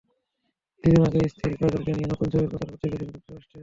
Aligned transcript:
কিছুদিন 0.83 1.01
আগে 1.07 1.19
স্ত্রী 1.31 1.49
কাজলকে 1.61 1.91
নিয়ে 1.93 2.09
নতুন 2.11 2.27
ছবির 2.31 2.49
প্রচার 2.51 2.67
করতে 2.69 2.85
গিয়েছিলেন 2.89 3.13
যুক্তরাষ্ট্রে। 3.15 3.57